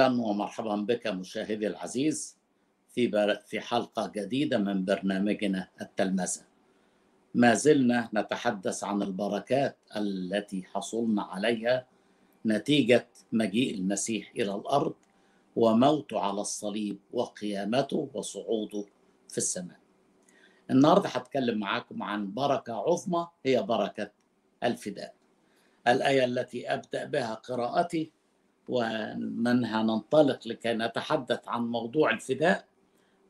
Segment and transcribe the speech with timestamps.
[0.00, 2.36] أهلا ومرحبا بك مشاهدي العزيز
[2.94, 3.10] في.
[3.46, 6.40] في حلقة جديدة من برنامجنا التلمذة.
[7.34, 11.86] ما زلنا نتحدث عن البركات التي حصلنا عليها
[12.46, 14.94] نتيجة مجيء المسيح إلى الأرض
[15.56, 18.84] وموته على الصليب وقيامته وصعوده
[19.28, 19.78] في السماء.
[20.70, 24.10] النهارده هتكلم معاكم عن بركة عظمى هي بركة
[24.64, 25.14] الفداء.
[25.88, 28.17] الآية التي أبدأ بها قراءتي
[28.68, 32.64] ومنها ننطلق لكي نتحدث عن موضوع الفداء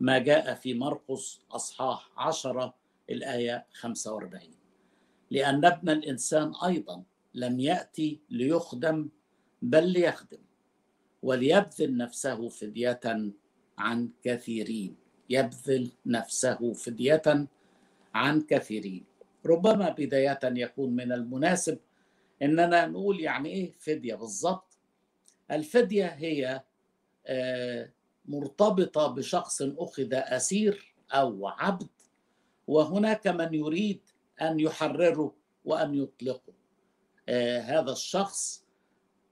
[0.00, 2.74] ما جاء في مرقس أصحاح عشرة
[3.10, 4.42] الآية 45
[5.30, 7.02] لأن ابن الإنسان أيضا
[7.34, 9.08] لم يأتي ليخدم
[9.62, 10.38] بل ليخدم
[11.22, 13.00] وليبذل نفسه فدية
[13.78, 14.96] عن كثيرين.
[15.30, 17.46] يبذل نفسه فدية
[18.14, 19.04] عن كثيرين.
[19.46, 21.78] ربما بداية يكون من المناسب
[22.42, 24.67] إننا نقول يعني إيه فدية بالضبط
[25.50, 26.62] الفدية هي
[28.24, 31.88] مرتبطة بشخص أخذ أسير أو عبد
[32.66, 34.00] وهناك من يريد
[34.42, 36.52] أن يحرره وأن يطلقه.
[37.60, 38.64] هذا الشخص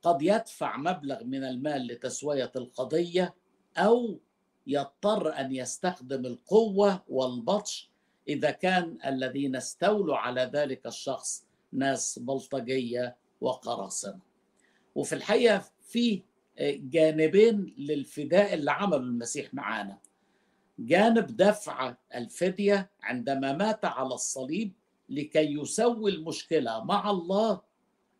[0.02, 3.34] قد يدفع مبلغ من المال لتسوية القضية
[3.76, 4.18] أو
[4.66, 7.90] يضطر أن يستخدم القوة والبطش.
[8.28, 14.20] إذا كان الذين استولوا على ذلك الشخص ناس بلطجية وقراصنة.
[14.94, 16.22] وفي الحقيقة في
[16.66, 19.98] جانبين للفداء اللي عمله المسيح معانا.
[20.78, 24.72] جانب دفع الفدية عندما مات على الصليب
[25.08, 27.60] لكي يسوي المشكلة مع الله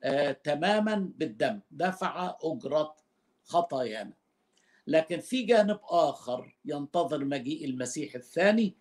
[0.02, 1.60] آه تماما بالدم.
[1.70, 2.96] دفع أجرة
[3.44, 4.12] خطايانا.
[4.86, 8.74] لكن في جانب آخر ينتظر مجيء المسيح الثاني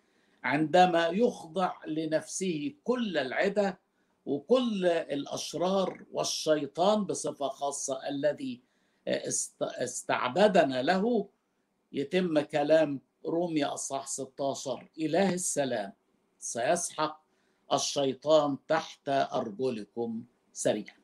[0.44, 3.78] عندما يخضع لنفسه كل العدة
[4.26, 8.60] وكل الأشرار والشيطان بصفة خاصة الذي
[9.62, 11.28] استعبدنا له
[11.92, 15.92] يتم كلام روميا أصحاح 16 إله السلام
[16.38, 17.24] سيسحق
[17.72, 20.96] الشيطان تحت أرجلكم سريعا.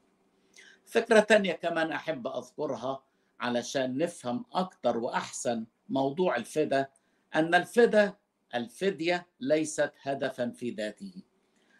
[0.86, 3.04] فكرة تانية كمان أحب أذكرها
[3.40, 6.88] علشان نفهم أكتر وأحسن موضوع الفدا
[7.34, 8.16] أن الفدا
[8.54, 11.22] الفدية ليست هدفا في ذاته.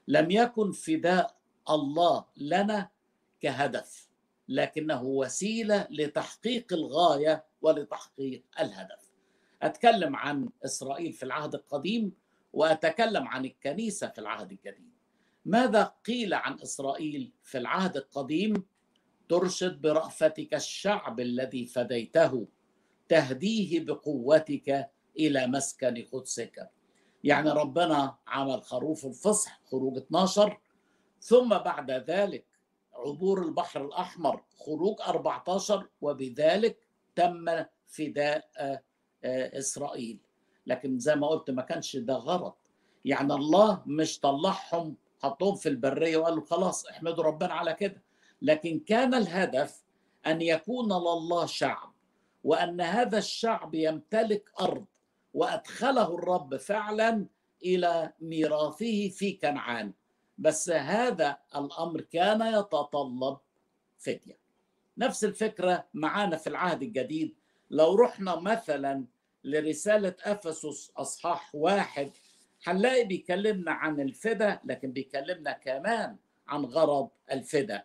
[0.09, 1.37] لم يكن فداء
[1.71, 2.91] الله لنا
[3.41, 4.12] كهدف
[4.53, 9.13] لكنه وسيلة لتحقيق الغاية ولتحقيق الهدف.
[9.63, 12.13] أتكلم عن إسرائيل في العهد القديم
[12.53, 14.93] وأتكلم عن الكنيسة في العهد الجديد.
[15.45, 18.65] ماذا قيل عن إسرائيل في العهد القديم؟
[19.29, 22.49] ترشد برأفتك الشعب الذي فديته
[23.09, 26.71] تهديه بقوتك إلى مسكن قدسك.
[27.25, 30.61] يعني ربنا عمل خروف الفصح خروج 12
[31.21, 32.45] ثم بعد ذلك
[32.95, 36.79] عبور البحر الأحمر خروج 14 وبذلك
[37.15, 38.51] تم فداء
[39.25, 40.21] إسرائيل.
[40.67, 42.53] لكن زي ما قلت ما كانش ده غرض
[43.05, 48.03] يعني الله مش طلعهم حطهم في البرية وقال خلاص احمدوا ربنا على كده.
[48.43, 49.85] لكن كان الهدف
[50.27, 51.93] أن يكون لله شعب
[52.45, 54.85] وأن هذا الشعب يمتلك أرض
[55.35, 57.27] وأدخله الرب فعلا
[57.65, 59.93] إلى ميراثه في كنعان.
[60.43, 63.39] بس هذا الأمر كان يتطلب
[63.99, 64.39] فدية.
[64.99, 67.35] نفس الفكرة معانا في العهد الجديد
[67.71, 69.05] لو رحنا مثلا
[69.45, 72.11] لرسالة أفسس أصحاح واحد
[72.65, 76.17] هنلاقي بيكلمنا عن الفدا لكن بيكلمنا كمان
[76.49, 77.85] عن غرض الفدا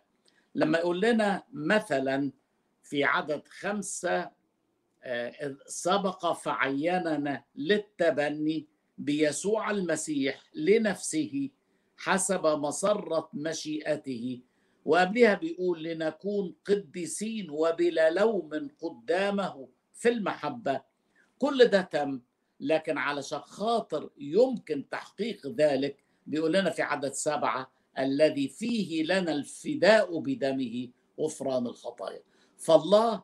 [0.54, 2.32] لما يقول لنا مثلا
[2.82, 4.30] في عدد خمسة
[5.66, 8.66] سبق فعيننا للتبني
[8.98, 11.50] بيسوع المسيح لنفسه
[11.98, 14.40] حسب مسرة مشيئته.
[14.84, 20.80] وقبلها بيقول لنكون قديسين وبلا لوم قدامه في المحبة.
[21.38, 22.20] كل ده تم
[22.60, 25.96] لكن علشان خاطر يمكن تحقيق ذلك
[26.26, 30.88] بيقول لنا في عدد سبعة الذي فيه لنا الفداء بدمه
[31.20, 32.22] غفران الخطايا.
[32.56, 33.22] فالله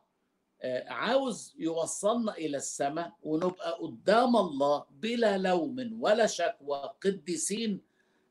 [0.86, 7.80] عاوز يوصلنا إلى السماء ونبقى قدام الله بلا لوم ولا شكوى قديسين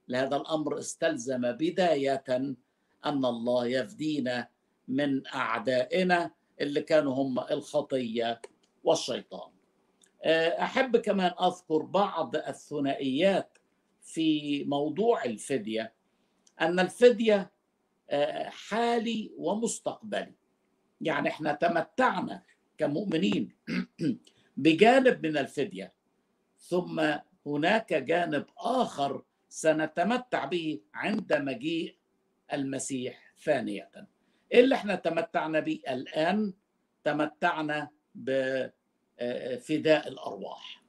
[0.08, 2.24] لهذا الأمر استلزم بداية
[3.06, 4.48] أن الله يفدينا
[4.88, 8.42] من أعدائنا اللي كانوا هم الخطية
[8.84, 9.52] والشيطان.
[10.60, 13.58] أحب كمان أذكر بعض الثنائيات
[14.02, 15.94] في موضوع الفدية
[16.62, 17.52] أن الفدية
[18.46, 20.34] حالي ومستقبلي.
[21.02, 22.44] يعني إحنا تمتعنا
[22.78, 23.56] كمؤمنين
[24.58, 25.94] بجانب من الفدية
[26.60, 27.14] ثم
[27.46, 29.24] هناك جانب آخر
[29.54, 31.96] سنتمتع به عند مجيء
[32.54, 33.90] المسيح ثانية.
[34.54, 36.54] اللي إحنا تمتعنا به الآن
[37.04, 40.84] تمتعنا بفداء الأرواح.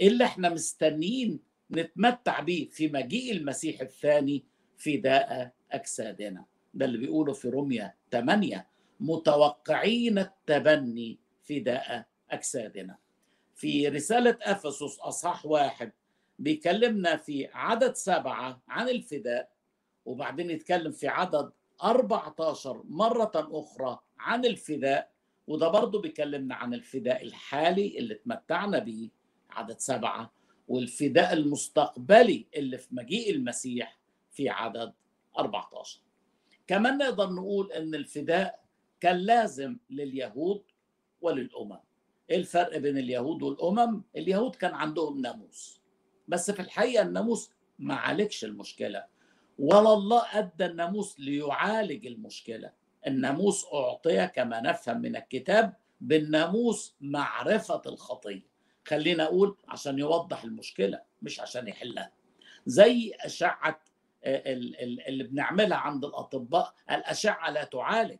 [0.00, 1.40] إيه اللي إحنا مستنيين
[1.70, 4.44] نتمتع به في مجيء المسيح الثاني؟
[4.76, 6.44] فداء أجسادنا.
[6.74, 8.68] ده اللي بيقوله في روميا 8
[9.00, 12.98] متوقعين التبني فداء أجسادنا.
[13.54, 15.92] في رسالة أفسس أصحاح واحد
[16.38, 19.50] بيكلمنا في عدد سبعة عن الفداء
[20.04, 21.52] وبعدين يتكلم في عدد
[21.82, 25.10] 14 مرة أخرى عن الفداء
[25.46, 29.10] وده برضه بيكلمنا عن الفداء الحالي اللي اتمتعنا به
[29.50, 30.32] عدد سبعة
[30.68, 33.98] والفداء المستقبلي اللي في مجيء المسيح
[34.30, 34.92] في عدد
[35.38, 36.00] 14
[36.66, 38.64] كمان نقدر نقول إن الفداء
[39.00, 40.62] كان لازم لليهود
[41.20, 41.78] وللأمم.
[42.30, 45.80] إيه الفرق بين اليهود والأمم؟ اليهود كان عندهم ناموس.
[46.28, 49.04] بس في الحقيقة الناموس ما عالجش المشكلة
[49.58, 52.72] ولا الله أدى الناموس ليعالج المشكلة.
[53.06, 58.46] الناموس أعطي كما نفهم من الكتاب بالناموس معرفة الخطية.
[58.88, 62.12] خلينا أقول عشان يوضح المشكلة مش عشان يحلها.
[62.66, 63.80] زي أشعة
[64.24, 68.18] اللي بنعملها عند الأطباء الأشعة لا تعالج.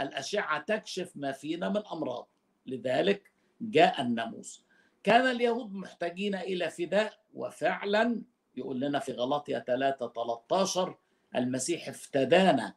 [0.00, 2.28] الأشعة تكشف ما فينا من أمراض.
[2.66, 4.63] لذلك جاء الناموس.
[5.04, 8.22] كان اليهود محتاجين إلى فداء وفعلا
[8.56, 10.96] يقول لنا في غلطية 3 13
[11.36, 12.74] المسيح افتدانا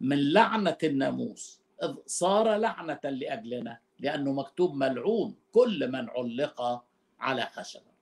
[0.00, 6.84] من لعنة الناموس إذ صار لعنة لأجلنا لأنه مكتوب ملعون كل من علق
[7.20, 7.94] على خشبة.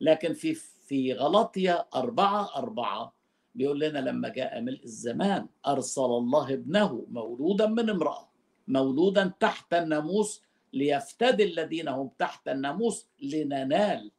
[0.00, 3.14] لكن في في غلطية أربعة أربعة
[3.54, 8.28] بيقول لنا لما جاء ملء الزمان أرسل الله ابنه مولودا من امرأة
[8.68, 10.42] مولودا تحت الناموس
[10.72, 14.10] ليفتدي الذين هم تحت الناموس لننال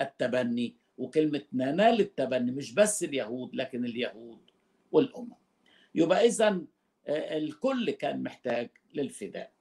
[0.00, 0.76] التبني.
[0.98, 4.40] وكلمة ننال التبني مش بس اليهود لكن اليهود
[4.92, 5.34] والأمم.
[5.94, 6.60] يبقى إذا
[7.08, 9.52] الكل كان محتاج للفداء.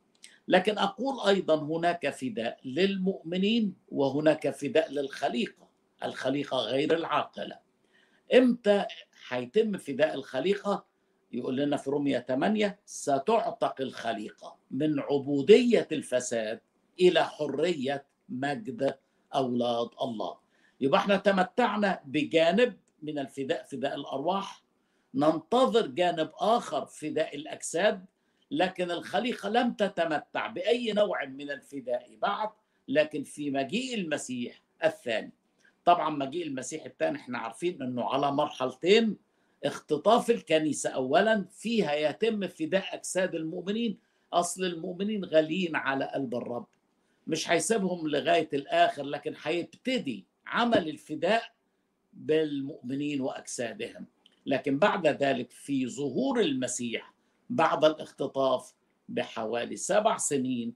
[0.47, 5.69] لكن أقول أيضا هناك فداء للمؤمنين وهناك فداء للخليقة.
[6.03, 7.59] الخليقة غير العاقلة.
[8.33, 8.85] إمتى
[9.27, 10.90] هيتم فداء الخليقة؟
[11.33, 16.59] يقول لنا في رومية 8 ستعتق الخليقة من عبودية الفساد
[16.99, 18.97] إلى حرية مجد
[19.35, 20.37] أولاد الله.
[20.81, 24.63] يبقى إحنا تمتعنا بجانب من الفداء فداء الأرواح.
[25.13, 28.05] ننتظر جانب آخر فداء الأجساد.
[28.51, 32.49] لكن الخليقة لم تتمتع بأي نوع من الفداء بعد
[32.87, 35.31] لكن في مجيء المسيح الثاني.
[35.85, 39.17] طبعا مجيء المسيح الثاني إحنا عارفين إنه على مرحلتين
[39.65, 43.97] اختطاف الكنيسة أولا فيها يتم فداء أجساد المؤمنين
[44.33, 46.65] أصل المؤمنين غاليين على قلب الرب.
[47.27, 51.43] مش هيسيبهم لغاية الآخر لكن هيبتدي عمل الفداء
[52.13, 54.05] بالمؤمنين وأجسادهم.
[54.45, 57.13] لكن بعد ذلك في ظهور المسيح
[57.49, 58.73] بعد الاختطاف
[59.09, 60.73] بحوالي سبع سنين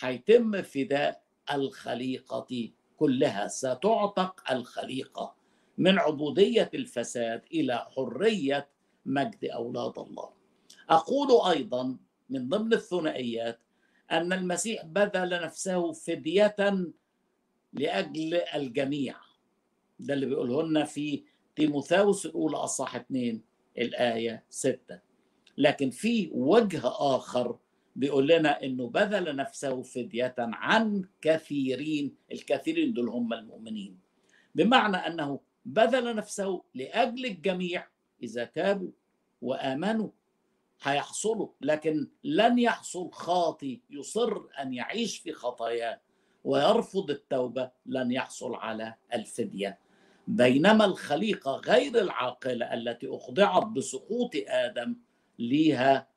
[0.00, 3.48] هيتم فداء الخليقة كلها.
[3.48, 5.37] ستعتق الخليقة.
[5.78, 8.68] من عبودية الفساد إلى حرية
[9.06, 10.30] مجد أولاد الله.
[10.90, 11.96] أقول أيضا
[12.30, 13.60] من ضمن الثنائيات
[14.12, 16.56] أن المسيح بذل نفسه فدية
[17.72, 19.16] لأجل الجميع.
[20.00, 21.24] ده اللي بيقوله لنا في
[21.56, 23.40] تيموثاوس الأولى أصح 2
[23.78, 25.00] الآية 6
[25.58, 27.58] لكن في وجه آخر
[27.96, 33.98] بيقول لنا إنه بذل نفسه فدية عن كثيرين الكثيرين دول هم المؤمنين.
[34.54, 37.86] بمعنى أنه بذل نفسه لأجل الجميع.
[38.22, 38.90] إذا تابوا
[39.42, 40.08] وآمنوا
[40.82, 46.00] هيحصلوا لكن لن يحصل خاطي يصر أن يعيش في خطاياه
[46.44, 47.70] ويرفض التوبة.
[47.86, 49.78] لن يحصل على الفدية.
[50.28, 54.96] بينما الخليقة غير العاقلة التي أخضعت بسقوط آدم
[55.38, 56.08] ليها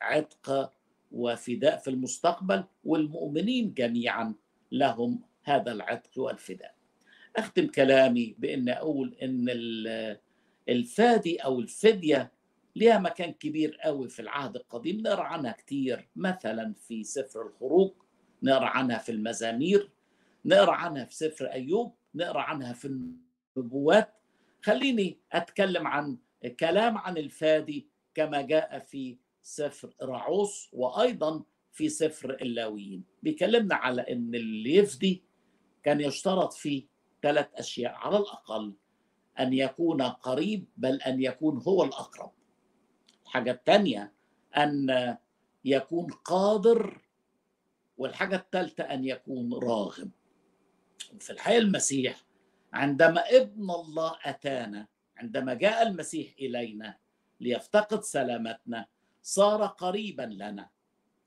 [0.00, 0.72] عتق
[1.12, 4.34] وفداء في المستقبل والمؤمنين جميعا
[4.72, 6.74] لهم هذا العتق والفداء.
[7.36, 9.46] أختم كلامي بأن أقول إن
[10.68, 12.32] الفادي أو الفدية
[12.76, 15.00] لها مكان كبير قوي في العهد القديم.
[15.00, 17.92] نقرأ عنها كتير مثلا في سفر الخروج
[18.42, 19.90] نقرأ عنها في المزامير
[20.44, 22.88] نقرأ عنها في سفر أيوب نقرأ عنها في
[23.56, 24.14] النبوات.
[24.62, 26.18] خليني أتكلم عن
[26.60, 31.42] كلام عن الفادي كما جاء في سفر رعوس وأيضا
[31.72, 33.04] في سفر اللاويين.
[33.22, 35.22] بيكلمنا على إن اللي يفدي
[35.82, 36.86] كان يشترط فيه
[37.22, 37.92] ثلاث أشياء.
[37.94, 38.74] على الأقل
[39.40, 42.32] أن يكون قريب بل أن يكون هو الأقرب.
[43.22, 44.12] الحاجة الثانية
[44.56, 45.16] أن
[45.64, 47.00] يكون قادر
[47.98, 50.10] والحاجة الثالثه أن يكون راغب.
[51.20, 52.24] في الحقيقة المسيح
[52.72, 56.96] عندما ابن الله أتانا عندما جاء المسيح إلينا
[57.40, 58.86] ليفتقد سلامتنا
[59.22, 60.68] صار قريبا لنا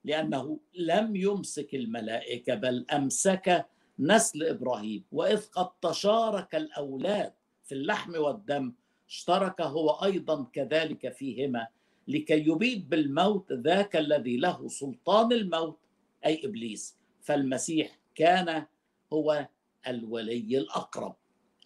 [0.04, 3.66] لأنه لم يمسك الملائكة بل أمسك
[4.02, 8.74] نسل إبراهيم وإذ قد تشارك الأولاد في اللحم والدم
[9.10, 11.68] اشترك هو أيضا كذلك فيهما
[12.08, 15.80] لكي يبيد بالموت ذاك الذي له سلطان الموت
[16.26, 16.98] أي إبليس.
[17.22, 18.66] فالمسيح كان
[19.14, 19.48] هو
[19.88, 21.16] الولي الأقرب.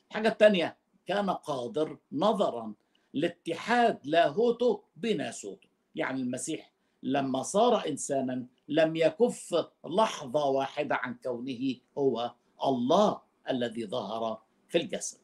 [0.09, 2.73] الحاجة الثانية كان قادر نظرا
[3.13, 6.71] لاتحاد لاهوته بناسوته يعني المسيح
[7.03, 15.17] لما صار انسانا لم يكف لحظة واحدة عن كونه هو الله الذي ظهر في الجسد.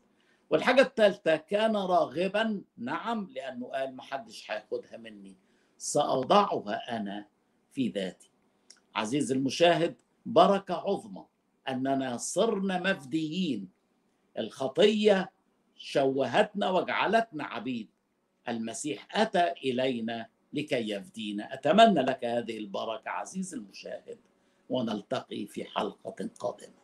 [0.49, 2.61] والحاجة الثالثة كان راغبا.
[2.77, 5.37] نعم لأنه قال ما حدش هياخدها مني
[5.77, 7.27] سأضعها أنا
[7.71, 8.31] في ذاتي.
[8.95, 11.25] عزيز المشاهد بركة عظمى
[11.69, 13.69] أننا صرنا مفديين.
[14.37, 15.31] الخطية
[15.75, 17.89] شوهتنا وجعلتنا عبيد.
[18.47, 24.17] المسيح أتى إلينا لكي يفدينا أتمنى لك هذه البركة عزيز المشاهد
[24.69, 26.80] ونلتقي في حلقة قادمة.